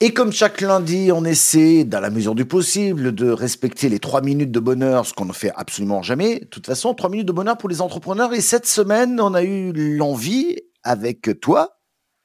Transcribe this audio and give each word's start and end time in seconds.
Et 0.00 0.12
comme 0.12 0.30
chaque 0.30 0.60
lundi, 0.60 1.10
on 1.10 1.24
essaie, 1.24 1.84
dans 1.84 2.00
la 2.00 2.10
mesure 2.10 2.34
du 2.34 2.44
possible, 2.44 3.14
de 3.14 3.30
respecter 3.30 3.88
les 3.88 3.98
trois 3.98 4.20
minutes 4.20 4.52
de 4.52 4.60
bonheur, 4.60 5.06
ce 5.06 5.14
qu'on 5.14 5.24
ne 5.24 5.32
fait 5.32 5.52
absolument 5.56 6.02
jamais. 6.02 6.40
De 6.40 6.44
toute 6.44 6.66
façon, 6.66 6.92
trois 6.92 7.08
minutes 7.08 7.26
de 7.26 7.32
bonheur 7.32 7.56
pour 7.56 7.70
les 7.70 7.80
entrepreneurs. 7.80 8.34
Et 8.34 8.42
cette 8.42 8.66
semaine, 8.66 9.18
on 9.20 9.32
a 9.32 9.42
eu 9.42 9.72
l'envie, 9.72 10.58
avec 10.82 11.40
toi, 11.40 11.78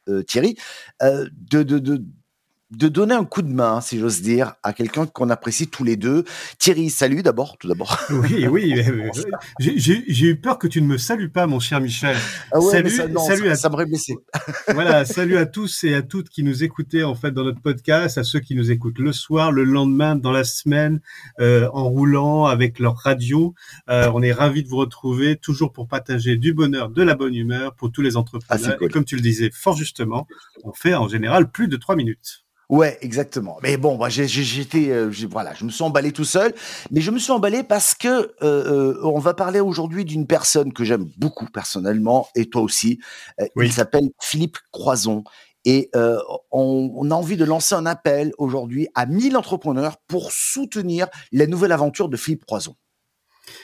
euh, 0.09 0.21
Thierry, 0.21 0.57
euh, 1.01 1.29
de, 1.49 1.63
de, 1.63 1.79
de, 1.79 2.03
de 2.71 2.87
donner 2.87 3.13
un 3.13 3.25
coup 3.25 3.41
de 3.41 3.51
main, 3.51 3.81
si 3.81 3.99
j'ose 3.99 4.21
dire, 4.21 4.53
à 4.63 4.71
quelqu'un 4.71 5.05
qu'on 5.05 5.29
apprécie 5.29 5.67
tous 5.67 5.83
les 5.83 5.97
deux. 5.97 6.23
Thierry, 6.57 6.89
salut 6.89 7.21
d'abord, 7.21 7.57
tout 7.57 7.67
d'abord. 7.67 7.97
Oui, 8.11 8.45
oui. 8.47 8.81
J'ai 9.59 10.25
eu 10.27 10.35
peur 10.35 10.59
que 10.59 10.67
tu 10.67 10.81
ne 10.81 10.87
me 10.87 10.97
salues 10.97 11.29
pas, 11.29 11.47
mon 11.47 11.59
cher 11.59 11.81
Michel. 11.81 12.15
Ah 12.51 12.61
salut, 12.61 12.89
ça, 12.89 13.07
salut 13.27 13.49
à, 13.49 13.55
ça 13.55 13.69
m'aurait 13.69 13.85
blessé. 13.85 14.15
voilà, 14.73 15.05
salut 15.05 15.37
à 15.37 15.45
tous 15.45 15.83
et 15.83 15.93
à 15.93 16.01
toutes 16.01 16.29
qui 16.29 16.43
nous 16.43 16.63
écoutaient 16.63 17.03
en 17.03 17.15
fait 17.15 17.31
dans 17.31 17.43
notre 17.43 17.61
podcast, 17.61 18.17
à 18.17 18.23
ceux 18.23 18.39
qui 18.39 18.55
nous 18.55 18.69
écoutent 18.71 18.99
le 18.99 19.11
soir, 19.11 19.51
le 19.51 19.63
lendemain, 19.63 20.15
dans 20.15 20.31
la 20.31 20.43
semaine, 20.43 21.01
euh, 21.39 21.67
en 21.73 21.89
roulant 21.89 22.45
avec 22.45 22.79
leur 22.79 22.95
radio. 22.97 23.53
Euh, 23.89 24.11
on 24.13 24.21
est 24.21 24.33
ravis 24.33 24.63
de 24.63 24.67
vous 24.67 24.77
retrouver, 24.77 25.35
toujours 25.35 25.73
pour 25.73 25.87
partager 25.87 26.37
du 26.37 26.53
bonheur, 26.53 26.89
de 26.89 27.01
la 27.01 27.15
bonne 27.15 27.35
humeur 27.35 27.73
pour 27.75 27.91
tous 27.91 28.01
les 28.01 28.17
entrepreneurs. 28.17 28.77
Ah, 28.79 28.83
et 28.83 28.89
comme 28.89 29.05
tu 29.05 29.15
le 29.15 29.21
disais 29.21 29.49
fort 29.51 29.75
justement, 29.75 30.27
on 30.63 30.73
fait 30.73 30.93
en 30.93 31.07
général 31.07 31.49
plus 31.49 31.67
de 31.67 31.77
trois 31.77 31.95
minutes. 31.95 32.45
Ouais, 32.71 32.97
exactement. 33.01 33.57
Mais 33.61 33.75
bon, 33.75 33.97
moi, 33.97 34.07
j'étais, 34.07 34.91
euh, 34.91 35.11
voilà, 35.29 35.53
je 35.53 35.65
me 35.65 35.69
suis 35.69 35.83
emballé 35.83 36.13
tout 36.13 36.23
seul, 36.23 36.53
mais 36.89 37.01
je 37.01 37.11
me 37.11 37.19
suis 37.19 37.33
emballé 37.33 37.63
parce 37.63 37.93
que 37.93 38.07
euh, 38.07 38.31
euh 38.41 38.99
on 39.03 39.19
va 39.19 39.33
parler 39.33 39.59
aujourd'hui 39.59 40.05
d'une 40.05 40.25
personne 40.25 40.71
que 40.71 40.85
j'aime 40.85 41.09
beaucoup 41.17 41.47
personnellement, 41.47 42.29
et 42.33 42.49
toi 42.49 42.61
aussi. 42.61 42.99
Euh, 43.41 43.47
il 43.57 43.73
s'appelle 43.73 44.09
Philippe 44.21 44.57
Croison. 44.71 45.25
Et 45.65 45.89
euh, 45.97 46.17
on, 46.51 46.93
on, 46.95 47.11
a 47.11 47.13
envie 47.13 47.35
de 47.35 47.43
lancer 47.43 47.75
un 47.75 47.85
appel 47.85 48.31
aujourd'hui 48.37 48.87
à 48.95 49.05
1000 49.05 49.35
entrepreneurs 49.35 49.97
pour 50.07 50.31
soutenir 50.31 51.07
la 51.33 51.47
nouvelle 51.47 51.73
aventure 51.73 52.07
de 52.07 52.15
Philippe 52.15 52.45
Croison. 52.45 52.75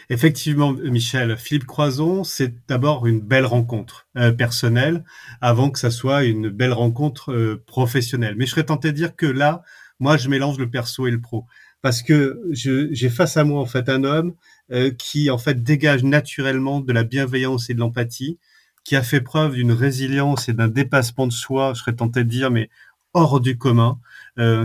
Effectivement, 0.10 0.74
Michel, 0.74 1.38
Philippe 1.38 1.66
Croison, 1.66 2.24
c'est 2.24 2.54
d'abord 2.68 3.08
une 3.08 3.22
belle 3.22 3.46
rencontre 3.46 4.08
euh, 4.18 4.32
personnelle 4.32 5.04
avant 5.42 5.70
que 5.70 5.80
ça 5.80 5.92
soit 5.92 6.24
une 6.24 6.50
belle 6.50 6.74
rencontre 6.74 7.32
euh, 7.32 7.64
professionnelle. 7.66 8.36
Mais 8.38 8.46
je 8.46 8.52
serais 8.52 8.66
tenté 8.66 8.92
de 8.92 8.98
dire 8.98 9.16
que 9.16 9.26
là, 9.26 9.64
moi, 10.00 10.18
je 10.18 10.30
mélange 10.30 10.58
le 10.58 10.70
perso 10.70 11.08
et 11.08 11.12
le 11.12 11.22
pro. 11.22 11.46
Parce 11.82 12.02
que 12.02 12.42
j'ai 12.52 13.10
face 13.10 13.38
à 13.38 13.44
moi, 13.44 13.62
en 13.62 13.66
fait, 13.66 13.88
un 13.88 14.04
homme 14.04 14.34
euh, 14.72 14.92
qui, 14.92 15.30
en 15.30 15.38
fait, 15.38 15.64
dégage 15.64 16.04
naturellement 16.04 16.82
de 16.82 16.92
la 16.92 17.04
bienveillance 17.04 17.70
et 17.70 17.74
de 17.74 17.80
l'empathie, 17.80 18.40
qui 18.84 18.96
a 18.96 19.04
fait 19.04 19.22
preuve 19.22 19.54
d'une 19.54 19.72
résilience 19.72 20.50
et 20.50 20.54
d'un 20.54 20.70
dépassement 20.70 21.28
de 21.28 21.32
soi, 21.32 21.74
je 21.76 21.82
serais 21.82 21.96
tenté 21.96 22.24
de 22.24 22.30
dire, 22.30 22.50
mais 22.50 22.70
hors 23.14 23.40
du 23.40 23.58
commun, 23.58 24.00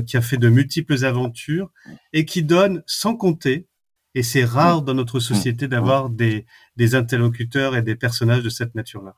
qui 0.06 0.16
a 0.16 0.20
fait 0.20 0.36
de 0.36 0.48
multiples 0.50 1.05
aventures 1.05 1.70
et 2.12 2.27
qui 2.27 2.42
donne, 2.42 2.83
sans 2.86 3.16
compter, 3.16 3.66
et 4.14 4.22
c'est 4.22 4.44
rare 4.44 4.82
dans 4.82 4.94
notre 4.94 5.20
société 5.20 5.68
d'avoir 5.68 6.10
des, 6.10 6.46
des 6.77 6.94
interlocuteurs 6.94 7.77
et 7.77 7.82
des 7.82 7.96
personnages 7.96 8.42
de 8.42 8.50
cette 8.50 8.74
nature-là. 8.74 9.16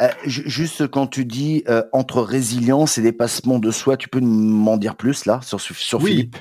Euh, 0.00 0.08
juste 0.26 0.88
quand 0.88 1.06
tu 1.06 1.24
dis 1.24 1.62
euh, 1.68 1.82
entre 1.92 2.22
résilience 2.22 2.96
et 2.96 3.02
dépassement 3.02 3.58
de 3.58 3.70
soi, 3.70 3.96
tu 3.96 4.08
peux 4.08 4.20
m'en 4.20 4.76
dire 4.76 4.96
plus 4.96 5.26
là 5.26 5.40
sur, 5.42 5.60
sur 5.60 6.02
oui. 6.02 6.10
Philippe? 6.10 6.36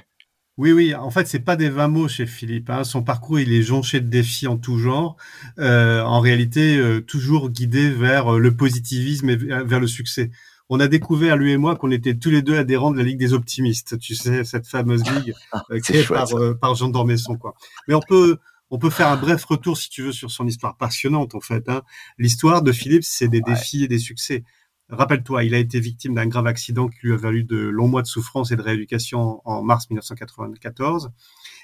Oui, 0.57 0.73
oui. 0.73 0.93
En 0.93 1.09
fait, 1.09 1.25
c'est 1.27 1.39
pas 1.39 1.55
des 1.55 1.69
20 1.69 1.87
mots 1.87 2.07
chez 2.09 2.25
Philippe. 2.25 2.69
Hein. 2.69 2.83
Son 2.83 3.01
parcours, 3.01 3.39
il 3.39 3.53
est 3.53 3.61
jonché 3.61 4.01
de 4.01 4.09
défis 4.09 4.45
en 4.47 4.57
tout 4.57 4.77
genre. 4.77 5.15
Euh, 5.57 6.01
en 6.01 6.19
réalité, 6.19 6.81
toujours 7.07 7.49
guidé 7.49 7.89
vers 7.89 8.33
le 8.33 8.55
positivisme 8.55 9.29
et 9.29 9.37
vers 9.37 9.79
le 9.79 9.87
succès 9.87 10.31
on 10.69 10.79
a 10.79 10.87
découvert, 10.87 11.35
lui 11.35 11.51
et 11.51 11.57
moi, 11.57 11.75
qu'on 11.75 11.91
était 11.91 12.15
tous 12.15 12.29
les 12.29 12.43
deux 12.43 12.57
adhérents 12.57 12.91
de 12.91 12.97
la 12.97 13.03
Ligue 13.03 13.17
des 13.17 13.33
optimistes. 13.33 13.97
Tu 13.99 14.15
sais, 14.15 14.43
cette 14.43 14.67
fameuse 14.67 15.03
ligue 15.09 15.33
ah, 15.51 15.63
euh, 15.71 15.79
créée 15.79 16.03
par, 16.03 16.31
euh, 16.35 16.53
par, 16.53 16.75
Jean 16.75 16.89
Dormesson, 16.89 17.37
quoi. 17.37 17.55
Mais 17.87 17.95
on 17.95 18.01
peut, 18.01 18.37
on 18.69 18.77
peut 18.77 18.91
faire 18.91 19.07
un 19.07 19.17
bref 19.17 19.43
retour, 19.45 19.77
si 19.77 19.89
tu 19.89 20.03
veux, 20.03 20.11
sur 20.11 20.29
son 20.29 20.47
histoire 20.47 20.77
passionnante, 20.77 21.33
en 21.33 21.41
fait. 21.41 21.67
Hein. 21.69 21.81
L'histoire 22.19 22.61
de 22.61 22.71
Philippe, 22.71 23.03
c'est 23.03 23.27
des 23.27 23.41
défis 23.41 23.83
et 23.83 23.87
des 23.87 23.97
succès. 23.97 24.43
Rappelle-toi, 24.91 25.43
il 25.43 25.53
a 25.53 25.59
été 25.59 25.79
victime 25.79 26.15
d'un 26.15 26.25
grave 26.25 26.47
accident 26.47 26.87
qui 26.87 26.97
lui 27.03 27.13
a 27.13 27.17
valu 27.17 27.43
de 27.43 27.57
longs 27.57 27.87
mois 27.87 28.01
de 28.01 28.07
souffrance 28.07 28.51
et 28.51 28.55
de 28.55 28.61
rééducation 28.61 29.39
en 29.45 29.61
mars 29.61 29.87
1994. 29.89 31.11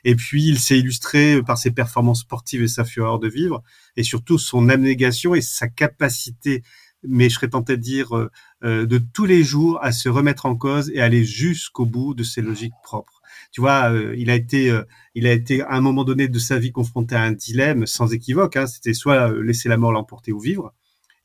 Et 0.03 0.15
puis, 0.15 0.47
il 0.47 0.59
s'est 0.59 0.77
illustré 0.77 1.41
par 1.41 1.57
ses 1.57 1.71
performances 1.71 2.21
sportives 2.21 2.61
et 2.61 2.67
sa 2.67 2.85
fureur 2.85 3.17
de 3.17 3.27
vivre, 3.27 3.63
et 3.97 4.03
surtout 4.03 4.37
son 4.37 4.69
abnégation 4.69 5.33
et 5.33 5.41
sa 5.41 5.67
capacité 5.67 6.61
mais 7.07 7.29
je 7.29 7.35
serais 7.35 7.49
tenté 7.49 7.77
de 7.77 7.81
dire 7.81 8.15
euh, 8.15 8.31
euh, 8.63 8.85
de 8.85 8.97
tous 8.97 9.25
les 9.25 9.43
jours 9.43 9.79
à 9.83 9.91
se 9.91 10.09
remettre 10.09 10.45
en 10.45 10.55
cause 10.55 10.91
et 10.93 11.01
aller 11.01 11.23
jusqu'au 11.23 11.85
bout 11.85 12.13
de 12.13 12.23
ses 12.23 12.41
logiques 12.41 12.73
propres. 12.83 13.21
Tu 13.51 13.61
vois, 13.61 13.91
euh, 13.91 14.15
il 14.17 14.29
a 14.29 14.35
été, 14.35 14.77
il 15.13 15.27
a 15.27 15.31
été 15.31 15.61
à 15.61 15.73
un 15.73 15.81
moment 15.81 16.03
donné 16.03 16.27
de 16.27 16.39
sa 16.39 16.59
vie 16.59 16.71
confronté 16.71 17.15
à 17.15 17.21
un 17.21 17.31
dilemme 17.31 17.85
sans 17.85 18.13
équivoque. 18.13 18.57
Hein, 18.57 18.67
C'était 18.67 18.93
soit 18.93 19.31
laisser 19.41 19.69
la 19.69 19.77
mort 19.77 19.91
l'emporter 19.91 20.31
ou 20.31 20.39
vivre. 20.39 20.73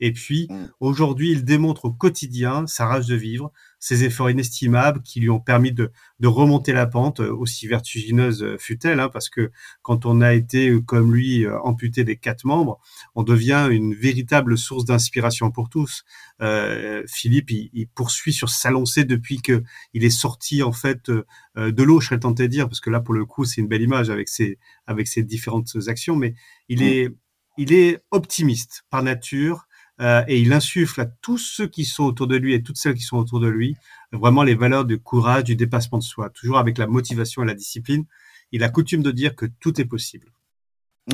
Et 0.00 0.12
puis 0.12 0.49
mmh. 0.49 0.71
aujourd'hui, 0.81 1.31
il 1.31 1.44
démontre 1.44 1.87
au 1.87 1.93
quotidien 1.93 2.66
sa 2.66 2.87
rage 2.87 3.06
de 3.06 3.15
vivre, 3.15 3.53
ses 3.78 4.05
efforts 4.05 4.31
inestimables 4.31 5.00
qui 5.03 5.21
lui 5.21 5.31
ont 5.31 5.41
permis 5.41 5.72
de, 5.72 5.91
de 6.21 6.28
remonter 6.28 6.72
la 6.72 6.87
pente, 6.87 7.21
euh, 7.21 7.34
aussi 7.34 7.66
vertigineuse 7.66 8.43
euh, 8.43 8.56
fut-elle, 8.59 9.00
hein, 9.00 9.09
parce 9.09 9.31
que 9.31 9.50
quand 9.83 10.05
on 10.05 10.21
a 10.21 10.34
été, 10.34 10.69
euh, 10.69 10.81
comme 10.81 11.15
lui, 11.15 11.47
amputé 11.49 12.05
des 12.05 12.16
quatre 12.16 12.44
membres, 12.44 12.78
on 13.15 13.22
devient 13.22 13.69
une 13.71 13.94
véritable 13.94 14.59
source 14.59 14.84
d'inspiration 14.84 15.50
pour 15.50 15.71
tous. 15.71 16.05
Euh, 16.43 17.03
Philippe, 17.06 17.50
il, 17.50 17.71
il, 17.72 17.89
poursuit 17.89 18.33
sur 18.33 18.50
sa 18.50 18.71
lancée 18.71 19.05
depuis 19.05 19.41
que 19.41 19.62
il 19.94 20.05
est 20.05 20.10
sorti 20.10 20.62
en 20.62 20.72
fait 20.72 21.10
de 21.10 21.83
l'eau, 21.83 22.00
je 22.00 22.06
serais 22.06 22.21
tenté 22.21 22.44
de 22.44 22.49
dire, 22.49 22.69
parce 22.69 22.81
que 22.81 22.91
là, 22.91 23.00
pour 23.00 23.15
le 23.15 23.25
coup, 23.25 23.44
c'est 23.44 23.60
une 23.60 23.69
belle 23.69 23.83
image 23.83 24.10
avec 24.10 24.28
ses, 24.28 24.59
avec 24.87 25.09
ses 25.09 25.22
différentes 25.22 25.71
actions, 25.89 26.16
mais 26.16 26.34
il 26.69 26.81
mmh. 26.81 26.87
est, 26.87 27.09
il 27.56 27.72
est 27.72 28.00
optimiste 28.10 28.84
par 28.91 29.03
nature. 29.03 29.66
Euh, 30.00 30.25
et 30.28 30.41
il 30.41 30.53
insuffle 30.53 31.00
à 31.00 31.06
tous 31.06 31.38
ceux 31.38 31.66
qui 31.66 31.84
sont 31.84 32.05
autour 32.05 32.27
de 32.27 32.37
lui 32.37 32.55
et 32.55 32.62
toutes 32.62 32.78
celles 32.78 32.94
qui 32.94 33.03
sont 33.03 33.19
autour 33.19 33.41
de 33.41 33.49
lui 33.49 33.77
vraiment 34.12 34.43
les 34.43 34.55
valeurs 34.55 34.84
du 34.84 34.99
courage, 34.99 35.44
du 35.44 35.56
dépassement 35.56 35.99
de 35.99 36.03
soi, 36.03 36.31
toujours 36.31 36.59
avec 36.59 36.78
la 36.78 36.87
motivation 36.87 37.43
et 37.43 37.47
la 37.47 37.55
discipline. 37.55 38.05
Il 38.53 38.65
a 38.65 38.69
coutume 38.69 39.03
de 39.03 39.10
dire 39.10 39.37
que 39.37 39.47
tout 39.47 39.81
est 39.81 39.84
possible. 39.84 40.33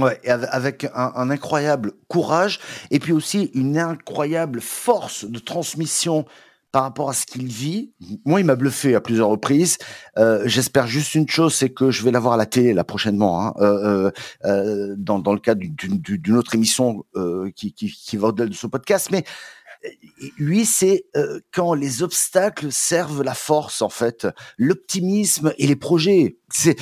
Ouais, 0.01 0.21
avec 0.29 0.85
un, 0.85 1.13
un, 1.15 1.31
incroyable 1.31 1.93
courage 2.09 2.61
et 2.91 2.99
puis 2.99 3.13
aussi 3.13 3.51
une 3.55 3.79
incroyable 3.79 4.61
force 4.61 5.25
de 5.25 5.39
transmission 5.39 6.27
par 6.77 6.83
rapport 6.83 7.09
à 7.09 7.15
ce 7.15 7.25
qu'il 7.25 7.47
vit. 7.47 7.95
Moi, 8.27 8.41
il 8.41 8.45
m'a 8.45 8.55
bluffé 8.55 8.95
à 8.95 9.01
plusieurs 9.01 9.31
reprises. 9.31 9.79
Euh, 10.19 10.43
J'espère 10.45 10.87
juste 10.87 11.15
une 11.15 11.27
chose, 11.27 11.55
c'est 11.55 11.71
que 11.71 11.91
je 11.91 12.05
vais 12.05 12.11
l'avoir 12.11 12.35
à 12.35 12.37
la 12.37 12.45
télé 12.45 12.75
là 12.75 12.85
prochainement, 12.85 13.41
hein, 13.41 13.55
euh, 13.61 14.11
euh, 14.45 14.95
dans, 14.99 15.33
le 15.33 15.39
cadre 15.39 15.63
d'une 15.63 16.37
autre 16.37 16.55
émission 16.55 17.03
qui, 17.55 18.17
va 18.19 18.31
de 18.31 18.53
ce 18.53 18.67
podcast. 18.67 19.09
Mais 19.11 19.25
lui, 20.37 20.67
c'est 20.67 21.07
quand 21.51 21.73
les 21.73 22.03
obstacles 22.03 22.71
servent 22.71 23.23
la 23.23 23.33
force, 23.33 23.81
en 23.81 23.89
fait, 23.89 24.29
l'optimisme 24.59 25.55
et 25.57 25.67
les 25.67 25.77
projets. 25.77 26.37
C'est 26.51 26.77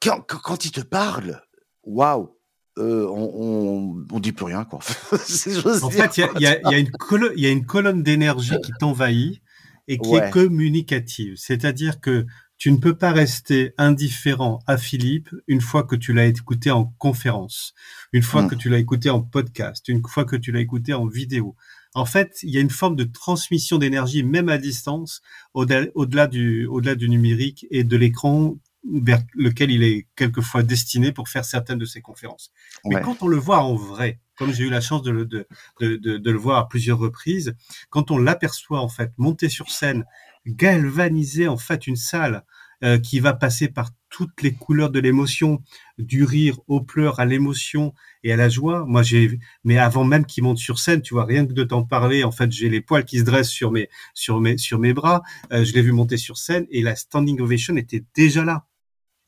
quand, 0.00 0.20
quand 0.20 0.64
il 0.64 0.70
te 0.70 0.82
parle, 0.82 1.42
waouh, 1.82 2.32
euh, 2.78 3.06
on, 3.08 4.04
on, 4.10 4.20
dit 4.20 4.32
plus 4.32 4.46
rien 4.46 4.64
quoi. 4.64 4.78
en 4.78 5.90
fait, 5.90 6.16
il 6.16 6.40
y, 6.40 6.44
y, 6.44 7.40
y, 7.40 7.46
a 7.46 7.50
une 7.50 7.66
colonne 7.66 8.02
d'énergie 8.02 8.54
qui 8.64 8.72
t'envahit 8.78 9.42
et 9.88 9.98
qui 9.98 10.14
est 10.14 10.30
communicative. 10.30 11.34
C'est-à-dire 11.36 12.00
que 12.00 12.26
tu 12.56 12.70
ne 12.70 12.76
peux 12.76 12.96
pas 12.96 13.10
rester 13.10 13.74
indifférent 13.76 14.60
à 14.68 14.78
Philippe 14.78 15.28
une 15.48 15.60
fois 15.60 15.82
que 15.82 15.96
tu 15.96 16.12
l'as 16.12 16.26
écouté 16.26 16.70
en 16.70 16.94
conférence, 16.98 17.74
une 18.12 18.22
fois 18.22 18.42
hmm. 18.42 18.48
que 18.48 18.54
tu 18.54 18.68
l'as 18.68 18.78
écouté 18.78 19.10
en 19.10 19.20
podcast, 19.20 19.88
une 19.88 20.00
fois 20.06 20.24
que 20.24 20.36
tu 20.36 20.52
l'as 20.52 20.60
écouté 20.60 20.94
en 20.94 21.06
vidéo. 21.06 21.56
En 21.94 22.04
fait, 22.06 22.38
il 22.42 22.50
y 22.50 22.58
a 22.58 22.60
une 22.60 22.70
forme 22.70 22.96
de 22.96 23.04
transmission 23.04 23.78
d'énergie, 23.78 24.22
même 24.22 24.48
à 24.48 24.58
distance, 24.58 25.22
au-delà 25.54 26.26
du, 26.26 26.66
au-delà 26.66 26.94
du 26.94 27.08
numérique 27.08 27.66
et 27.70 27.84
de 27.84 27.96
l'écran 27.96 28.54
vers 28.84 29.22
lequel 29.34 29.70
il 29.70 29.82
est 29.82 30.08
quelquefois 30.16 30.62
destiné 30.62 31.12
pour 31.12 31.28
faire 31.28 31.44
certaines 31.44 31.78
de 31.78 31.84
ses 31.84 32.00
conférences. 32.00 32.52
Mais 32.84 33.00
quand 33.00 33.22
on 33.22 33.28
le 33.28 33.36
voit 33.36 33.62
en 33.62 33.74
vrai, 33.74 34.20
comme 34.36 34.52
j'ai 34.52 34.64
eu 34.64 34.70
la 34.70 34.80
chance 34.80 35.02
de 35.02 35.10
le, 35.10 35.24
de, 35.24 35.46
de, 35.80 35.96
de, 35.96 36.30
le 36.30 36.38
voir 36.38 36.58
à 36.58 36.68
plusieurs 36.68 36.98
reprises, 36.98 37.54
quand 37.90 38.10
on 38.10 38.18
l'aperçoit 38.18 38.80
en 38.80 38.88
fait 38.88 39.12
monter 39.18 39.48
sur 39.48 39.70
scène, 39.70 40.04
galvaniser 40.46 41.46
en 41.46 41.56
fait 41.56 41.86
une 41.86 41.96
salle 41.96 42.44
euh, 42.82 42.98
qui 42.98 43.20
va 43.20 43.32
passer 43.32 43.68
par 43.68 43.90
toutes 44.08 44.42
les 44.42 44.52
couleurs 44.52 44.90
de 44.90 44.98
l'émotion, 44.98 45.62
du 45.98 46.24
rire 46.24 46.58
au 46.66 46.80
pleur, 46.80 47.20
à 47.20 47.24
l'émotion 47.24 47.94
et 48.24 48.32
à 48.32 48.36
la 48.36 48.48
joie. 48.48 48.84
Moi, 48.84 49.04
j'ai, 49.04 49.38
mais 49.62 49.78
avant 49.78 50.04
même 50.04 50.26
qu'il 50.26 50.42
monte 50.42 50.58
sur 50.58 50.80
scène, 50.80 51.00
tu 51.00 51.14
vois, 51.14 51.24
rien 51.24 51.46
que 51.46 51.52
de 51.52 51.62
t'en 51.62 51.84
parler, 51.84 52.24
en 52.24 52.32
fait, 52.32 52.50
j'ai 52.50 52.68
les 52.68 52.80
poils 52.80 53.04
qui 53.04 53.20
se 53.20 53.24
dressent 53.24 53.50
sur 53.50 53.70
mes, 53.70 53.88
sur 54.14 54.40
mes, 54.40 54.58
sur 54.58 54.80
mes 54.80 54.92
bras. 54.92 55.22
Euh, 55.52 55.64
je 55.64 55.72
l'ai 55.74 55.82
vu 55.82 55.92
monter 55.92 56.16
sur 56.16 56.36
scène 56.36 56.66
et 56.70 56.82
la 56.82 56.96
standing 56.96 57.40
ovation 57.40 57.76
était 57.76 58.04
déjà 58.16 58.44
là 58.44 58.66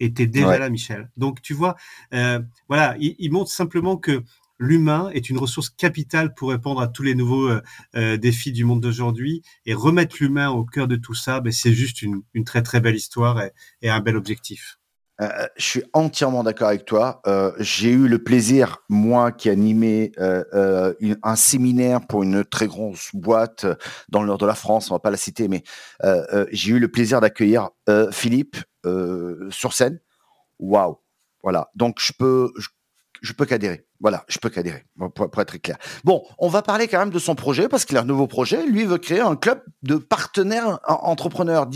était 0.00 0.26
déjà 0.26 0.58
là, 0.58 0.68
Michel. 0.70 1.10
Donc, 1.16 1.42
tu 1.42 1.54
vois, 1.54 1.76
euh, 2.12 2.40
voilà, 2.68 2.96
il, 2.98 3.30
montre 3.30 3.50
simplement 3.50 3.96
que 3.96 4.22
l'humain 4.58 5.10
est 5.12 5.30
une 5.30 5.38
ressource 5.38 5.70
capitale 5.70 6.34
pour 6.34 6.50
répondre 6.50 6.80
à 6.80 6.88
tous 6.88 7.02
les 7.02 7.14
nouveaux 7.14 7.48
euh, 7.48 7.62
euh, 7.96 8.16
défis 8.16 8.52
du 8.52 8.64
monde 8.64 8.80
d'aujourd'hui 8.80 9.42
et 9.66 9.74
remettre 9.74 10.16
l'humain 10.20 10.50
au 10.50 10.64
cœur 10.64 10.88
de 10.88 10.96
tout 10.96 11.14
ça, 11.14 11.40
ben, 11.40 11.52
c'est 11.52 11.72
juste 11.72 12.02
une, 12.02 12.22
une, 12.34 12.44
très 12.44 12.62
très 12.62 12.80
belle 12.80 12.96
histoire 12.96 13.40
et, 13.42 13.52
et 13.82 13.90
un 13.90 14.00
bel 14.00 14.16
objectif. 14.16 14.78
Euh, 15.20 15.46
je 15.56 15.64
suis 15.64 15.82
entièrement 15.92 16.42
d'accord 16.42 16.68
avec 16.68 16.84
toi. 16.84 17.20
Euh, 17.26 17.52
j'ai 17.58 17.90
eu 17.90 18.08
le 18.08 18.22
plaisir, 18.22 18.78
moi 18.88 19.30
qui 19.30 19.48
animais 19.48 20.12
euh, 20.18 20.92
un 21.22 21.36
séminaire 21.36 22.04
pour 22.06 22.22
une 22.22 22.44
très 22.44 22.66
grosse 22.66 23.10
boîte 23.14 23.66
dans 24.08 24.20
le 24.20 24.26
nord 24.26 24.38
de 24.38 24.46
la 24.46 24.54
France, 24.54 24.90
on 24.90 24.94
va 24.94 24.98
pas 24.98 25.10
la 25.10 25.16
citer, 25.16 25.48
mais 25.48 25.62
j'ai 26.50 26.72
eu 26.72 26.78
le 26.78 26.88
plaisir 26.88 27.20
d'accueillir 27.20 27.70
Philippe 28.10 28.56
sur 29.50 29.72
scène. 29.72 30.00
Waouh, 30.58 30.98
voilà. 31.42 31.70
Donc 31.74 31.98
je 32.00 32.12
peux, 32.12 32.52
je, 33.22 33.32
peux 33.32 33.46
qu'adhérer. 33.46 33.86
Voilà, 34.00 34.24
je 34.28 34.38
peux 34.38 34.50
qu'adhérer, 34.50 34.84
pour, 35.14 35.40
être 35.40 35.56
clair. 35.58 35.78
Bon, 36.02 36.24
on 36.38 36.48
va 36.48 36.62
parler 36.62 36.88
quand 36.88 36.98
même 36.98 37.10
de 37.10 37.18
son 37.18 37.34
projet, 37.34 37.68
parce 37.68 37.84
qu'il 37.84 37.96
a 37.96 38.00
un 38.00 38.04
nouveau 38.04 38.26
projet. 38.26 38.66
Lui 38.66 38.84
veut 38.84 38.98
créer 38.98 39.20
un 39.20 39.36
club 39.36 39.62
de 39.82 39.96
partenaires 39.96 40.78
entrepreneurs. 40.86 41.68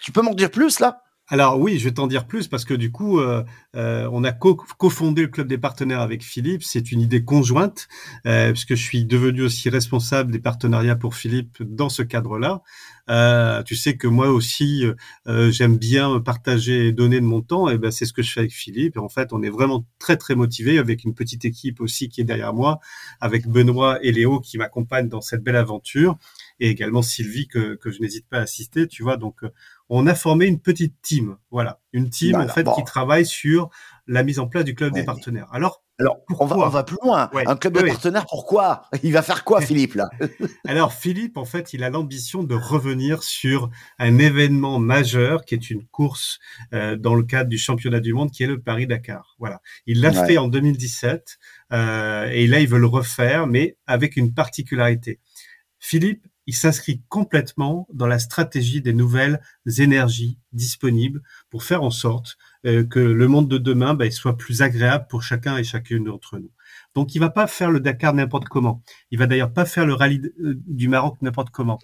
tu 0.00 0.12
peux 0.12 0.22
m'en 0.22 0.34
dire 0.34 0.50
plus 0.50 0.78
là? 0.78 1.02
Alors 1.32 1.58
oui, 1.58 1.78
je 1.78 1.84
vais 1.84 1.94
t'en 1.94 2.08
dire 2.08 2.26
plus 2.26 2.46
parce 2.46 2.66
que 2.66 2.74
du 2.74 2.92
coup, 2.92 3.18
euh, 3.18 3.42
euh, 3.74 4.06
on 4.12 4.22
a 4.22 4.32
cofondé 4.32 5.22
le 5.22 5.28
club 5.28 5.48
des 5.48 5.56
partenaires 5.56 6.02
avec 6.02 6.22
Philippe. 6.22 6.62
C'est 6.62 6.92
une 6.92 7.00
idée 7.00 7.24
conjointe 7.24 7.88
euh, 8.26 8.50
puisque 8.50 8.74
je 8.74 8.82
suis 8.82 9.06
devenu 9.06 9.40
aussi 9.40 9.70
responsable 9.70 10.30
des 10.30 10.40
partenariats 10.40 10.94
pour 10.94 11.14
Philippe 11.14 11.62
dans 11.62 11.88
ce 11.88 12.02
cadre-là. 12.02 12.60
Euh, 13.08 13.62
tu 13.62 13.76
sais 13.76 13.96
que 13.96 14.06
moi 14.06 14.28
aussi, 14.28 14.84
euh, 15.26 15.50
j'aime 15.50 15.78
bien 15.78 16.20
partager 16.20 16.88
et 16.88 16.92
donner 16.92 17.18
de 17.18 17.24
mon 17.24 17.40
temps. 17.40 17.70
Et 17.70 17.78
ben 17.78 17.90
c'est 17.90 18.04
ce 18.04 18.12
que 18.12 18.22
je 18.22 18.30
fais 18.30 18.40
avec 18.40 18.52
Philippe. 18.52 18.96
Et 18.96 19.00
en 19.00 19.08
fait, 19.08 19.32
on 19.32 19.42
est 19.42 19.48
vraiment 19.48 19.86
très 19.98 20.18
très 20.18 20.34
motivé 20.34 20.78
avec 20.78 21.02
une 21.02 21.14
petite 21.14 21.46
équipe 21.46 21.80
aussi 21.80 22.10
qui 22.10 22.20
est 22.20 22.24
derrière 22.24 22.52
moi, 22.52 22.78
avec 23.22 23.48
Benoît 23.48 23.98
et 24.04 24.12
Léo 24.12 24.38
qui 24.38 24.58
m'accompagnent 24.58 25.08
dans 25.08 25.22
cette 25.22 25.42
belle 25.42 25.56
aventure 25.56 26.18
et 26.60 26.68
également 26.68 27.00
Sylvie 27.00 27.48
que, 27.48 27.74
que 27.76 27.90
je 27.90 28.00
n'hésite 28.02 28.28
pas 28.28 28.38
à 28.38 28.42
assister. 28.42 28.86
Tu 28.86 29.02
vois, 29.02 29.16
donc 29.16 29.42
on 29.94 30.06
a 30.06 30.14
formé 30.14 30.46
une 30.46 30.58
petite 30.58 30.94
team, 31.02 31.36
voilà, 31.50 31.78
une 31.92 32.08
team 32.08 32.36
en 32.36 32.48
fait 32.48 32.66
qui 32.74 32.82
travaille 32.82 33.26
sur 33.26 33.68
la 34.06 34.22
mise 34.22 34.38
en 34.38 34.48
place 34.48 34.64
du 34.64 34.74
club 34.74 34.94
des 34.94 35.04
partenaires. 35.04 35.48
Alors, 35.52 35.82
alors 36.00 36.20
on, 36.40 36.46
va, 36.46 36.56
on 36.56 36.68
va 36.70 36.82
plus 36.82 36.96
loin. 37.02 37.28
un 37.34 37.56
club 37.56 37.74
de 37.74 37.82
partenaires, 37.82 38.24
pourquoi 38.26 38.86
Il 39.02 39.12
va 39.12 39.20
faire 39.20 39.44
quoi, 39.44 39.60
Philippe 39.66 39.92
là? 39.94 40.08
Alors 40.66 40.94
Philippe, 40.94 41.36
en 41.36 41.44
fait, 41.44 41.74
il 41.74 41.84
a 41.84 41.90
l'ambition 41.90 42.42
de 42.42 42.54
revenir 42.54 43.22
sur 43.22 43.70
un 43.98 44.18
événement 44.18 44.78
majeur 44.78 45.44
qui 45.44 45.54
est 45.54 45.68
une 45.68 45.86
course 45.86 46.38
euh, 46.72 46.96
dans 46.96 47.14
le 47.14 47.22
cadre 47.22 47.50
du 47.50 47.58
championnat 47.58 48.00
du 48.00 48.14
monde, 48.14 48.30
qui 48.30 48.44
est 48.44 48.48
le 48.48 48.62
Paris 48.62 48.86
Dakar. 48.86 49.36
Voilà, 49.38 49.60
il 49.84 50.00
l'a 50.00 50.12
fait 50.12 50.38
en 50.38 50.48
2017 50.48 51.38
euh, 51.74 52.30
et 52.32 52.46
là 52.46 52.60
il 52.60 52.66
veut 52.66 52.78
le 52.78 52.86
refaire, 52.86 53.46
mais 53.46 53.76
avec 53.86 54.16
une 54.16 54.32
particularité. 54.32 55.20
Philippe 55.78 56.26
il 56.46 56.54
s'inscrit 56.54 57.02
complètement 57.08 57.86
dans 57.92 58.06
la 58.06 58.18
stratégie 58.18 58.82
des 58.82 58.92
nouvelles 58.92 59.40
énergies 59.78 60.38
disponibles 60.52 61.22
pour 61.50 61.62
faire 61.62 61.82
en 61.82 61.90
sorte 61.90 62.36
euh, 62.66 62.84
que 62.84 62.98
le 62.98 63.28
monde 63.28 63.48
de 63.48 63.58
demain 63.58 63.94
bah, 63.94 64.10
soit 64.10 64.36
plus 64.36 64.62
agréable 64.62 65.06
pour 65.08 65.22
chacun 65.22 65.56
et 65.56 65.64
chacune 65.64 66.04
d'entre 66.04 66.38
nous. 66.38 66.50
Donc, 66.94 67.14
il 67.14 67.18
va 67.18 67.30
pas 67.30 67.46
faire 67.46 67.70
le 67.70 67.80
Dakar 67.80 68.14
n'importe 68.14 68.48
comment. 68.48 68.82
Il 69.10 69.18
va 69.18 69.26
d'ailleurs 69.26 69.52
pas 69.52 69.64
faire 69.64 69.86
le 69.86 69.94
rallye 69.94 70.20
euh, 70.40 70.60
du 70.66 70.88
Maroc 70.88 71.18
n'importe 71.22 71.50
comment. 71.50 71.78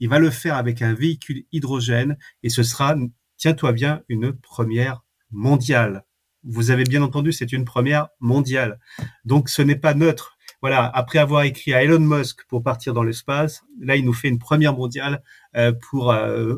Il 0.00 0.08
va 0.08 0.18
le 0.18 0.30
faire 0.30 0.56
avec 0.56 0.82
un 0.82 0.94
véhicule 0.94 1.44
hydrogène 1.52 2.16
et 2.42 2.48
ce 2.48 2.62
sera, 2.62 2.96
tiens-toi 3.36 3.72
bien, 3.72 4.02
une 4.08 4.32
première 4.32 5.04
mondiale. 5.30 6.04
Vous 6.44 6.70
avez 6.70 6.84
bien 6.84 7.02
entendu, 7.02 7.32
c'est 7.32 7.52
une 7.52 7.64
première 7.64 8.08
mondiale. 8.20 8.78
Donc, 9.24 9.48
ce 9.48 9.62
n'est 9.62 9.76
pas 9.76 9.94
neutre 9.94 10.33
voilà, 10.64 10.90
après 10.94 11.18
avoir 11.18 11.42
écrit 11.42 11.74
à 11.74 11.82
Elon 11.82 11.98
Musk 12.00 12.46
pour 12.48 12.62
partir 12.62 12.94
dans 12.94 13.02
l'espace, 13.02 13.64
là, 13.78 13.96
il 13.96 14.04
nous 14.06 14.14
fait 14.14 14.28
une 14.28 14.38
première 14.38 14.72
mondiale 14.72 15.22
euh, 15.56 15.74
pour 15.90 16.10
euh, 16.10 16.54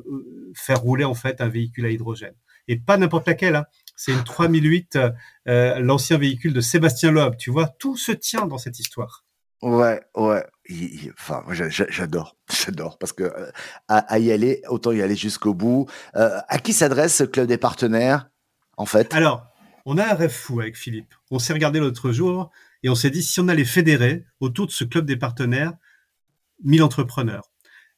faire 0.54 0.78
rouler 0.80 1.02
en 1.02 1.14
fait 1.14 1.40
un 1.40 1.48
véhicule 1.48 1.86
à 1.86 1.90
hydrogène. 1.90 2.36
Et 2.68 2.78
pas 2.78 2.98
n'importe 2.98 3.26
laquelle. 3.26 3.56
Hein. 3.56 3.64
C'est 3.96 4.12
une 4.12 4.22
3008, 4.22 4.96
euh, 5.48 5.80
l'ancien 5.80 6.18
véhicule 6.18 6.52
de 6.52 6.60
Sébastien 6.60 7.10
Loeb. 7.10 7.36
Tu 7.36 7.50
vois, 7.50 7.66
tout 7.66 7.96
se 7.96 8.12
tient 8.12 8.46
dans 8.46 8.58
cette 8.58 8.78
histoire. 8.78 9.24
Ouais, 9.60 10.00
ouais. 10.14 10.46
enfin, 11.18 11.42
j'adore, 11.50 12.36
j'adore 12.64 12.98
parce 12.98 13.12
que 13.12 13.32
à, 13.88 14.18
y 14.20 14.30
aller, 14.30 14.62
autant 14.68 14.92
y 14.92 15.02
aller 15.02 15.16
jusqu'au 15.16 15.52
bout. 15.52 15.90
à 16.14 16.58
qui 16.60 16.74
s'adresse 16.74 17.16
ce 17.16 17.24
club 17.24 17.48
des 17.48 17.58
partenaires, 17.58 18.28
en 18.76 18.86
fait? 18.86 19.12
Alors, 19.12 19.48
on 19.84 19.98
a 19.98 20.04
un 20.04 20.14
rêve 20.14 20.30
fou 20.30 20.60
avec 20.60 20.76
Philippe. 20.76 21.12
On 21.32 21.40
s'est 21.40 21.52
regardé 21.52 21.80
l'autre 21.80 22.12
jour. 22.12 22.52
Et 22.86 22.88
on 22.88 22.94
s'est 22.94 23.10
dit, 23.10 23.24
si 23.24 23.40
on 23.40 23.48
allait 23.48 23.64
fédérer 23.64 24.26
autour 24.38 24.68
de 24.68 24.70
ce 24.70 24.84
club 24.84 25.06
des 25.06 25.16
partenaires 25.16 25.72
1000 26.62 26.84
entrepreneurs. 26.84 27.50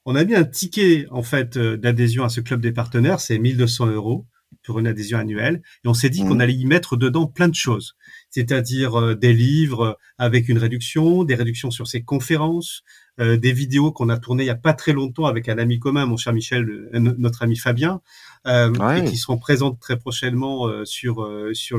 On 0.06 0.14
a 0.14 0.24
mis 0.24 0.34
un 0.34 0.44
ticket, 0.44 1.06
en 1.10 1.22
fait, 1.22 1.58
euh, 1.58 1.76
d'adhésion 1.76 2.24
à 2.24 2.30
ce 2.30 2.40
club 2.40 2.62
des 2.62 2.72
partenaires, 2.72 3.20
c'est 3.20 3.38
1200 3.38 3.88
euros 3.88 4.26
pour 4.64 4.78
une 4.78 4.86
adhésion 4.86 5.18
annuelle. 5.18 5.62
Et 5.84 5.88
on 5.88 5.94
s'est 5.94 6.10
dit 6.10 6.22
qu'on 6.22 6.36
mmh. 6.36 6.40
allait 6.40 6.54
y 6.54 6.66
mettre 6.66 6.96
dedans 6.96 7.26
plein 7.26 7.48
de 7.48 7.54
choses. 7.54 7.96
C'est-à-dire 8.30 8.98
euh, 8.98 9.14
des 9.14 9.32
livres 9.32 9.98
avec 10.18 10.48
une 10.48 10.58
réduction, 10.58 11.24
des 11.24 11.34
réductions 11.34 11.70
sur 11.70 11.86
ses 11.86 12.02
conférences, 12.02 12.82
euh, 13.20 13.36
des 13.36 13.52
vidéos 13.52 13.90
qu'on 13.90 14.08
a 14.08 14.16
tournées 14.16 14.44
il 14.44 14.46
y 14.46 14.50
a 14.50 14.54
pas 14.54 14.74
très 14.74 14.92
longtemps 14.92 15.26
avec 15.26 15.48
un 15.48 15.58
ami 15.58 15.78
commun, 15.78 16.06
mon 16.06 16.16
cher 16.16 16.32
Michel, 16.32 16.88
notre 16.92 17.42
ami 17.42 17.56
Fabien, 17.56 18.00
euh, 18.46 18.72
et 18.96 19.04
qui 19.04 19.16
seront 19.16 19.38
présentes 19.38 19.80
très 19.80 19.98
prochainement 19.98 20.66
euh, 20.66 20.84
sur 20.84 21.22
euh, 21.22 21.52
sur 21.52 21.78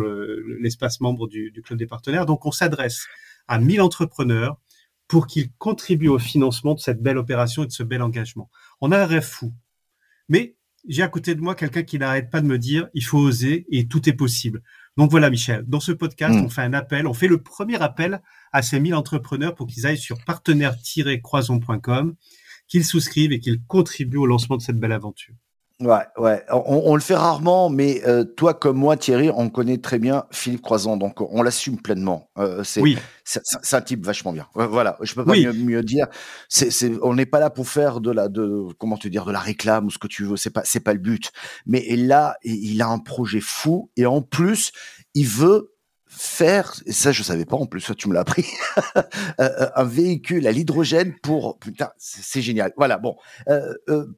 l'espace 0.60 1.00
membre 1.00 1.28
du, 1.28 1.52
du, 1.52 1.62
club 1.62 1.80
des 1.80 1.88
partenaires. 1.88 2.26
Donc, 2.26 2.46
on 2.46 2.52
s'adresse 2.52 3.06
à 3.48 3.60
1000 3.60 3.82
entrepreneurs 3.82 4.60
pour 5.08 5.26
qu'ils 5.26 5.52
contribuent 5.54 6.10
au 6.10 6.20
financement 6.20 6.76
de 6.76 6.80
cette 6.80 7.02
belle 7.02 7.18
opération 7.18 7.64
et 7.64 7.68
de 7.68 7.72
ce 7.72 7.84
bel 7.84 8.02
engagement. 8.02 8.50
On 8.82 8.92
a 8.92 9.00
un 9.00 9.06
rêve 9.06 9.24
fou, 9.24 9.54
mais 10.28 10.56
j'ai 10.88 11.04
à 11.04 11.08
côté 11.08 11.36
de 11.36 11.42
moi 11.42 11.56
quelqu'un 11.56 11.84
qui 11.84 12.00
n'arrête 12.00 12.30
pas 12.30 12.42
de 12.42 12.48
me 12.48 12.58
dire 12.58 12.88
il 12.94 13.04
faut 13.04 13.18
oser 13.18 13.66
et 13.70 13.88
tout 13.88 14.08
est 14.10 14.14
possible. 14.14 14.62
Donc 14.98 15.12
voilà, 15.12 15.30
Michel, 15.30 15.64
dans 15.68 15.80
ce 15.80 15.92
podcast, 15.92 16.36
mm. 16.36 16.46
on 16.46 16.50
fait 16.50 16.62
un 16.62 16.74
appel, 16.74 17.08
on 17.08 17.14
fait 17.14 17.28
le 17.28 17.42
premier 17.42 17.82
appel 17.82 18.22
à 18.52 18.62
ces 18.62 18.80
1000 18.80 18.96
entrepreneurs 18.96 19.56
pour 19.56 19.68
qu'ils 19.68 19.86
aillent 19.86 19.98
sur 19.98 20.18
partenaire-croison.com, 20.26 22.16
qu'ils 22.68 22.86
souscrivent 22.86 23.32
et 23.32 23.40
qu'ils 23.40 23.64
contribuent 23.64 24.18
au 24.18 24.26
lancement 24.26 24.58
de 24.58 24.62
cette 24.62 24.80
belle 24.80 24.92
aventure. 24.92 25.36
Ouais, 25.82 26.04
ouais. 26.18 26.44
On, 26.52 26.94
le 26.96 27.02
fait 27.02 27.16
rarement, 27.16 27.70
mais 27.70 28.02
euh, 28.06 28.26
toi 28.26 28.54
comme 28.54 28.78
moi, 28.78 28.98
Thierry, 28.98 29.32
on 29.34 29.50
connaît 29.50 29.78
très 29.78 29.98
bien 29.98 30.26
Philippe 30.30 30.62
Croison, 30.62 30.98
donc 30.98 31.22
on 31.22 31.42
l'assume 31.42 31.82
pleinement. 31.82 32.30
Euh, 32.38 32.66
c'est, 32.66 32.82
oui. 32.82 32.98
c'est, 33.24 33.42
un 33.72 33.82
type 33.82 34.06
vachement 34.06 34.34
bien. 34.34 34.46
Voilà, 34.56 34.98
je 35.02 35.16
peux 35.16 35.24
pas 35.24 35.36
mieux, 35.36 35.82
dire. 35.84 36.08
C'est, 36.50 36.70
c'est, 36.70 36.92
on 37.02 37.14
n'est 37.14 37.26
pas 37.26 37.40
là 37.40 37.50
pour 37.50 37.70
faire 37.70 38.02
de 38.02 38.12
la, 38.12 38.28
de 38.28 38.66
comment 38.78 38.98
te 38.98 39.08
dire, 39.08 39.24
de 39.24 39.32
la 39.32 39.40
réclame 39.40 39.86
ou 39.86 39.90
ce 39.90 39.98
que 39.98 40.08
tu 40.08 40.26
veux. 40.26 40.36
C'est 40.36 40.50
pas, 40.50 40.64
c'est 40.66 40.82
pas 40.82 40.92
le 40.92 41.00
but. 41.00 41.32
Mais 41.66 41.96
là, 41.96 42.36
il 42.44 42.82
a 42.82 42.90
un 42.90 43.00
projet 43.00 43.40
fou 43.40 43.90
et 43.96 44.06
en 44.06 44.22
plus, 44.22 44.74
il 45.14 45.28
veut 45.28 45.72
faire, 46.10 46.74
et 46.88 46.92
ça 46.92 47.12
je 47.12 47.22
savais 47.22 47.46
pas 47.46 47.56
en 47.56 47.68
plus, 47.68 47.92
tu 47.96 48.10
me 48.10 48.14
l'as 48.16 48.22
appris, 48.22 48.46
euh, 48.98 49.02
euh, 49.40 49.70
un 49.76 49.84
véhicule 49.84 50.48
à 50.48 50.52
l'hydrogène 50.52 51.14
pour, 51.22 51.60
putain, 51.60 51.92
c'est 51.98 52.42
génial. 52.42 52.74
Voilà, 52.78 52.98
bon, 52.98 53.16
euh, 53.48 53.74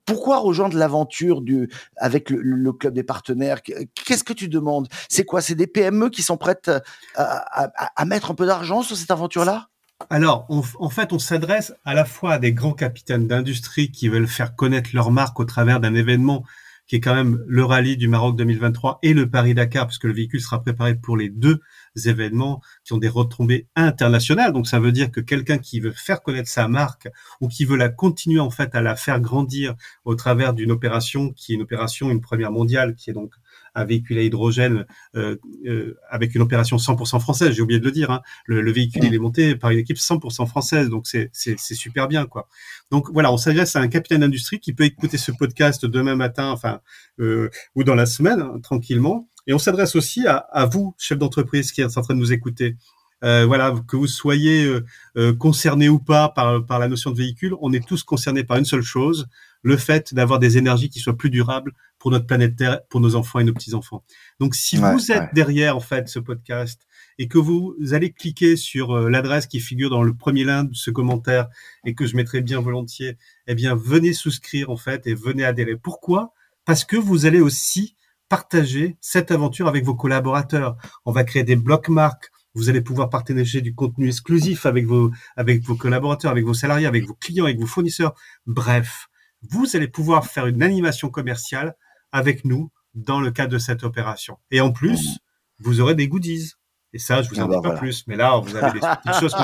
pourquoi 0.05 0.39
rejoindre 0.39 0.77
l'aventure 0.77 1.41
du 1.41 1.69
avec 1.97 2.29
le, 2.29 2.71
club 2.71 2.93
des 2.93 3.03
partenaires? 3.03 3.61
Qu'est-ce 3.61 4.23
que 4.23 4.33
tu 4.33 4.47
demandes? 4.47 4.87
C'est 5.09 5.25
quoi? 5.25 5.41
C'est 5.41 5.55
des 5.55 5.67
PME 5.67 6.09
qui 6.09 6.23
sont 6.23 6.37
prêtes 6.37 6.71
à, 7.15 8.05
mettre 8.05 8.31
un 8.31 8.35
peu 8.35 8.45
d'argent 8.45 8.81
sur 8.81 8.95
cette 8.95 9.11
aventure-là? 9.11 9.67
Alors, 10.09 10.47
en 10.49 10.89
fait, 10.89 11.13
on 11.13 11.19
s'adresse 11.19 11.73
à 11.85 11.93
la 11.93 12.05
fois 12.05 12.33
à 12.33 12.39
des 12.39 12.53
grands 12.53 12.73
capitaines 12.73 13.27
d'industrie 13.27 13.91
qui 13.91 14.07
veulent 14.07 14.27
faire 14.27 14.55
connaître 14.55 14.89
leur 14.93 15.11
marque 15.11 15.39
au 15.39 15.45
travers 15.45 15.79
d'un 15.79 15.93
événement 15.93 16.43
qui 16.91 16.97
est 16.97 16.99
quand 16.99 17.15
même 17.15 17.41
le 17.47 17.63
rallye 17.63 17.95
du 17.95 18.09
Maroc 18.09 18.35
2023 18.35 18.99
et 19.01 19.13
le 19.13 19.29
Paris-Dakar, 19.29 19.87
puisque 19.87 20.03
le 20.03 20.11
véhicule 20.11 20.41
sera 20.41 20.61
préparé 20.61 20.95
pour 20.95 21.15
les 21.15 21.29
deux 21.29 21.61
événements 22.05 22.61
qui 22.83 22.93
ont 22.93 22.97
des 22.97 23.09
retombées 23.09 23.67
internationales. 23.75 24.53
Donc 24.53 24.67
ça 24.67 24.79
veut 24.79 24.91
dire 24.91 25.11
que 25.11 25.19
quelqu'un 25.19 25.57
qui 25.57 25.79
veut 25.79 25.91
faire 25.91 26.21
connaître 26.21 26.49
sa 26.49 26.67
marque 26.67 27.07
ou 27.39 27.47
qui 27.47 27.65
veut 27.65 27.77
la 27.77 27.89
continuer 27.89 28.39
en 28.39 28.49
fait 28.49 28.73
à 28.75 28.81
la 28.81 28.95
faire 28.95 29.19
grandir 29.19 29.75
au 30.05 30.15
travers 30.15 30.53
d'une 30.53 30.71
opération 30.71 31.31
qui 31.31 31.53
est 31.53 31.55
une 31.55 31.61
opération, 31.61 32.09
une 32.09 32.21
première 32.21 32.51
mondiale, 32.51 32.95
qui 32.95 33.09
est 33.09 33.13
donc 33.13 33.33
un 33.75 33.85
véhicule 33.85 34.17
à 34.17 34.21
hydrogène 34.23 34.85
euh, 35.15 35.37
euh, 35.65 35.97
avec 36.09 36.35
une 36.35 36.41
opération 36.41 36.77
100% 36.77 37.19
française. 37.19 37.53
J'ai 37.53 37.61
oublié 37.61 37.79
de 37.79 37.85
le 37.85 37.91
dire. 37.91 38.11
Hein. 38.11 38.21
Le, 38.45 38.61
le, 38.61 38.71
véhicule 38.71 39.03
il 39.03 39.13
est 39.13 39.19
monté 39.19 39.55
par 39.55 39.71
une 39.71 39.79
équipe 39.79 39.97
100% 39.97 40.47
française, 40.47 40.89
donc 40.89 41.07
c'est 41.07 41.29
super 41.57 42.07
bien 42.07 42.25
quoi. 42.25 42.47
Donc 42.91 43.09
voilà, 43.11 43.31
on 43.31 43.37
s'adresse 43.37 43.75
à 43.75 43.79
un 43.79 43.87
capitaine 43.87 44.21
d'industrie 44.21 44.59
qui 44.59 44.73
peut 44.73 44.83
écouter 44.83 45.17
ce 45.17 45.31
podcast 45.31 45.85
demain 45.85 46.15
matin, 46.15 46.51
enfin 46.51 46.81
euh, 47.19 47.49
ou 47.75 47.83
dans 47.83 47.95
la 47.95 48.05
semaine 48.05 48.41
hein, 48.41 48.59
tranquillement. 48.61 49.29
Et 49.51 49.53
on 49.53 49.59
s'adresse 49.59 49.97
aussi 49.97 50.25
à, 50.27 50.37
à 50.37 50.65
vous, 50.65 50.95
chef 50.97 51.17
d'entreprise 51.17 51.73
qui 51.73 51.81
êtes 51.81 51.97
en 51.97 52.01
train 52.01 52.13
de 52.13 52.19
nous 52.19 52.31
écouter. 52.31 52.77
Euh, 53.25 53.45
voilà, 53.45 53.75
que 53.85 53.97
vous 53.97 54.07
soyez 54.07 54.63
euh, 54.63 54.85
euh, 55.17 55.33
concerné 55.33 55.89
ou 55.89 55.99
pas 55.99 56.29
par, 56.29 56.65
par 56.65 56.79
la 56.79 56.87
notion 56.87 57.11
de 57.11 57.17
véhicule, 57.17 57.53
on 57.59 57.73
est 57.73 57.85
tous 57.85 58.01
concernés 58.03 58.45
par 58.45 58.55
une 58.55 58.63
seule 58.63 58.81
chose, 58.81 59.27
le 59.61 59.75
fait 59.75 60.13
d'avoir 60.13 60.39
des 60.39 60.57
énergies 60.57 60.89
qui 60.89 60.99
soient 60.99 61.17
plus 61.17 61.29
durables 61.29 61.73
pour 61.99 62.11
notre 62.11 62.27
planète 62.27 62.55
Terre, 62.55 62.79
pour 62.89 63.01
nos 63.01 63.15
enfants 63.15 63.39
et 63.39 63.43
nos 63.43 63.51
petits-enfants. 63.51 64.05
Donc, 64.39 64.55
si 64.55 64.77
vous 64.77 65.11
êtes 65.11 65.33
derrière, 65.33 65.75
en 65.75 65.81
fait, 65.81 66.07
ce 66.07 66.19
podcast 66.19 66.87
et 67.19 67.27
que 67.27 67.37
vous 67.37 67.75
allez 67.91 68.13
cliquer 68.13 68.55
sur 68.55 68.91
euh, 68.91 69.09
l'adresse 69.09 69.47
qui 69.47 69.59
figure 69.59 69.89
dans 69.89 70.01
le 70.01 70.13
premier 70.13 70.45
lien 70.45 70.63
de 70.63 70.73
ce 70.73 70.91
commentaire 70.91 71.49
et 71.85 71.93
que 71.93 72.05
je 72.05 72.15
mettrai 72.15 72.39
bien 72.39 72.61
volontiers, 72.61 73.17
eh 73.47 73.53
bien, 73.53 73.75
venez 73.75 74.13
souscrire, 74.13 74.69
en 74.69 74.77
fait, 74.77 75.07
et 75.07 75.13
venez 75.13 75.43
adhérer. 75.43 75.75
Pourquoi? 75.75 76.33
Parce 76.63 76.85
que 76.85 76.95
vous 76.95 77.25
allez 77.25 77.41
aussi 77.41 77.97
partager 78.31 78.95
cette 79.01 79.29
aventure 79.29 79.67
avec 79.67 79.83
vos 79.83 79.93
collaborateurs. 79.93 80.77
On 81.03 81.11
va 81.11 81.25
créer 81.25 81.43
des 81.43 81.57
blocs 81.57 81.89
marques. 81.89 82.31
Vous 82.53 82.69
allez 82.69 82.79
pouvoir 82.79 83.09
partager 83.09 83.59
du 83.59 83.75
contenu 83.75 84.07
exclusif 84.07 84.65
avec 84.65 84.85
vos, 84.85 85.11
avec 85.35 85.61
vos 85.63 85.75
collaborateurs, 85.75 86.31
avec 86.31 86.45
vos 86.45 86.53
salariés, 86.53 86.85
avec 86.85 87.05
vos 87.05 87.13
clients, 87.13 87.43
avec 87.43 87.59
vos 87.59 87.65
fournisseurs. 87.65 88.15
Bref, 88.45 89.09
vous 89.49 89.75
allez 89.75 89.89
pouvoir 89.89 90.25
faire 90.25 90.47
une 90.47 90.63
animation 90.63 91.09
commerciale 91.09 91.75
avec 92.13 92.45
nous 92.45 92.71
dans 92.93 93.19
le 93.19 93.31
cadre 93.31 93.51
de 93.51 93.57
cette 93.57 93.83
opération. 93.83 94.37
Et 94.49 94.61
en 94.61 94.71
plus, 94.71 95.19
vous 95.59 95.81
aurez 95.81 95.95
des 95.95 96.07
goodies. 96.07 96.53
Et 96.93 96.99
ça, 96.99 97.21
je 97.23 97.29
vous 97.29 97.39
en 97.41 97.51
ah 97.51 97.55
dis 97.55 97.61
bah 97.61 97.71
pas 97.71 97.77
plus. 97.77 98.07
Mais 98.07 98.15
là, 98.15 98.37
vous 98.37 98.55
avez 98.55 98.79
des 98.79 98.79
petites 98.79 99.19
choses 99.19 99.35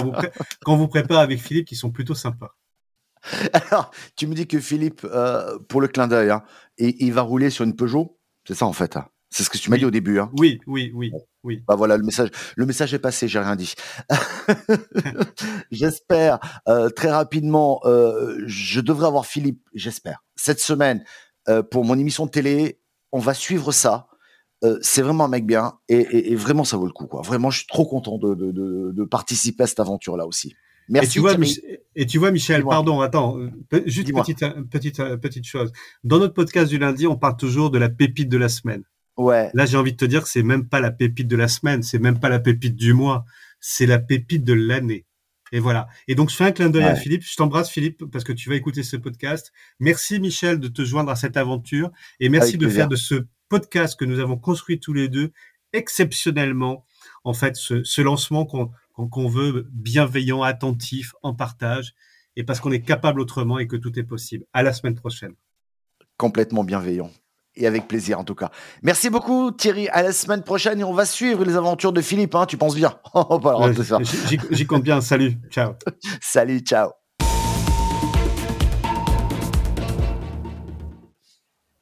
qu'on 0.63 0.77
vous, 0.77 0.87
prépare 0.87 1.19
avec 1.19 1.41
Philippe 1.41 1.67
qui 1.67 1.75
sont 1.75 1.91
plutôt 1.91 2.15
sympas. 2.15 2.55
Alors, 3.51 3.91
tu 4.15 4.27
me 4.27 4.33
dis 4.33 4.47
que 4.47 4.61
Philippe, 4.61 5.05
euh, 5.11 5.59
pour 5.67 5.81
le 5.81 5.89
clin 5.89 6.07
d'œil, 6.07 6.29
hein, 6.29 6.43
il 6.77 7.11
va 7.11 7.21
rouler 7.21 7.49
sur 7.49 7.65
une 7.65 7.75
Peugeot? 7.75 8.16
C'est 8.47 8.55
ça 8.55 8.65
en 8.65 8.73
fait. 8.73 8.97
Hein. 8.97 9.07
C'est 9.29 9.43
ce 9.43 9.49
que 9.49 9.57
tu 9.57 9.69
m'as 9.69 9.77
dit 9.77 9.85
au 9.85 9.91
début. 9.91 10.19
Hein. 10.19 10.31
Oui, 10.37 10.61
oui, 10.67 10.91
oui, 10.95 11.11
oui. 11.43 11.61
Bah 11.67 11.75
voilà, 11.75 11.97
le 11.97 12.03
message, 12.03 12.29
le 12.55 12.65
message 12.65 12.93
est 12.93 12.99
passé, 12.99 13.27
j'ai 13.27 13.39
rien 13.39 13.57
dit. 13.57 13.73
j'espère 15.71 16.39
euh, 16.69 16.89
très 16.89 17.11
rapidement, 17.11 17.81
euh, 17.83 18.37
je 18.45 18.79
devrais 18.79 19.07
avoir 19.07 19.25
Philippe, 19.25 19.61
j'espère, 19.73 20.23
cette 20.35 20.59
semaine 20.59 21.03
pour 21.71 21.85
mon 21.85 21.97
émission 21.97 22.25
de 22.25 22.31
télé 22.31 22.81
on 23.11 23.19
va 23.19 23.33
suivre 23.33 23.71
ça. 23.71 24.07
Euh, 24.63 24.79
c'est 24.81 25.03
vraiment 25.03 25.25
un 25.25 25.27
mec 25.27 25.45
bien 25.45 25.73
et, 25.87 26.35
vraiment 26.35 26.63
ça 26.63 26.77
vaut 26.77 26.87
le 26.87 26.91
coup 26.91 27.05
quoi. 27.05 27.21
Vraiment, 27.21 27.51
je 27.51 27.59
suis 27.59 27.67
trop 27.67 27.85
content 27.85 28.17
de, 28.17 29.03
participer 29.05 29.63
à 29.63 29.67
cette 29.67 29.79
aventure 29.79 30.17
là 30.17 30.25
aussi. 30.25 30.55
Merci. 30.89 31.07
Et 31.07 31.11
tu 31.11 31.19
vois, 31.19 31.35
et 31.95 32.05
tu 32.05 32.17
vois 32.17 32.31
Michel, 32.31 32.63
pardon, 32.63 33.01
attends, 33.01 33.37
euh, 33.39 33.49
juste 33.85 34.13
petite, 34.13 34.43
euh, 34.43 34.63
petite, 34.69 34.97
petite 35.17 35.45
chose. 35.45 35.71
Dans 36.03 36.19
notre 36.19 36.33
podcast 36.33 36.69
du 36.69 36.77
lundi, 36.77 37.07
on 37.07 37.17
parle 37.17 37.37
toujours 37.37 37.71
de 37.71 37.77
la 37.77 37.89
pépite 37.89 38.29
de 38.29 38.37
la 38.37 38.49
semaine. 38.49 38.83
Ouais. 39.17 39.49
Là, 39.53 39.65
j'ai 39.65 39.77
envie 39.77 39.93
de 39.93 39.97
te 39.97 40.05
dire 40.05 40.23
que 40.23 40.29
c'est 40.29 40.43
même 40.43 40.69
pas 40.69 40.79
la 40.79 40.91
pépite 40.91 41.27
de 41.27 41.35
la 41.35 41.47
semaine, 41.47 41.83
c'est 41.83 41.99
même 41.99 42.19
pas 42.19 42.29
la 42.29 42.39
pépite 42.39 42.75
du 42.75 42.93
mois, 42.93 43.25
c'est 43.59 43.85
la 43.87 43.99
pépite 43.99 44.43
de 44.43 44.53
l'année. 44.53 45.05
Et 45.51 45.59
voilà. 45.59 45.87
Et 46.07 46.15
donc, 46.15 46.29
je 46.29 46.35
fais 46.35 46.43
un 46.43 46.51
clin 46.51 46.69
d'œil 46.69 46.83
à 46.83 46.95
Philippe. 46.95 47.23
Je 47.23 47.35
t'embrasse, 47.35 47.69
Philippe, 47.69 48.03
parce 48.11 48.23
que 48.23 48.33
tu 48.33 48.49
vas 48.49 48.55
écouter 48.55 48.83
ce 48.83 48.97
podcast. 48.97 49.51
Merci, 49.79 50.19
Michel, 50.19 50.59
de 50.59 50.67
te 50.67 50.83
joindre 50.83 51.09
à 51.09 51.15
cette 51.15 51.37
aventure. 51.37 51.91
Et 52.19 52.29
merci 52.29 52.57
de 52.57 52.67
faire 52.67 52.87
de 52.87 52.95
ce 52.95 53.25
podcast 53.49 53.97
que 53.97 54.05
nous 54.05 54.19
avons 54.19 54.37
construit 54.37 54.79
tous 54.79 54.93
les 54.93 55.07
deux 55.07 55.31
exceptionnellement, 55.73 56.85
en 57.23 57.33
fait, 57.33 57.55
ce, 57.55 58.01
lancement 58.01 58.45
qu'on 59.05 59.27
veut 59.27 59.67
bienveillant, 59.71 60.41
attentif, 60.41 61.13
en 61.21 61.35
partage, 61.35 61.93
et 62.35 62.43
parce 62.43 62.59
qu'on 62.59 62.71
est 62.71 62.81
capable 62.81 63.19
autrement 63.21 63.59
et 63.59 63.67
que 63.67 63.75
tout 63.75 63.97
est 63.99 64.03
possible. 64.03 64.45
À 64.53 64.63
la 64.63 64.73
semaine 64.73 64.95
prochaine. 64.95 65.33
Complètement 66.17 66.63
bienveillant 66.63 67.11
et 67.57 67.67
avec 67.67 67.87
plaisir 67.87 68.19
en 68.19 68.23
tout 68.23 68.35
cas. 68.35 68.51
Merci 68.83 69.09
beaucoup 69.09 69.51
Thierry, 69.51 69.89
à 69.89 70.03
la 70.03 70.13
semaine 70.13 70.43
prochaine 70.43 70.79
et 70.79 70.83
on 70.83 70.93
va 70.93 71.05
suivre 71.05 71.43
les 71.43 71.55
aventures 71.55 71.91
de 71.91 72.01
Philippe, 72.01 72.35
hein, 72.35 72.45
tu 72.45 72.57
penses 72.57 72.75
bien 72.75 72.99
J'y 74.51 74.67
compte 74.67 74.83
bien, 74.83 75.01
salut, 75.01 75.33
ciao. 75.49 75.73
salut, 76.21 76.59
ciao. 76.59 76.91